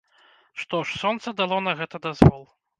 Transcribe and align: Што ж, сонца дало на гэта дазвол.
Што 0.61 0.79
ж, 0.85 0.97
сонца 1.03 1.35
дало 1.43 1.61
на 1.69 1.77
гэта 1.83 2.05
дазвол. 2.11 2.43